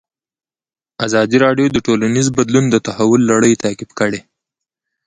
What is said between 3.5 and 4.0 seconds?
تعقیب